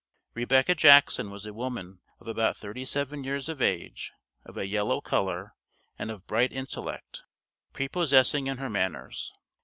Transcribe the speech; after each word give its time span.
Rebecca 0.33 0.73
Jackson 0.73 1.29
was 1.29 1.45
a 1.45 1.53
woman 1.53 2.01
of 2.19 2.27
about 2.27 2.57
thirty 2.57 2.85
seven 2.85 3.23
years 3.23 3.47
of 3.47 3.61
age, 3.61 4.11
of 4.43 4.57
a 4.57 4.65
yellow 4.65 4.99
color, 4.99 5.53
and 5.95 6.09
of 6.09 6.25
bright 6.25 6.51
intellect, 6.51 7.23
prepossessing 7.71 8.47
in 8.47 8.57
her 8.57 8.67
manners. 8.67 9.31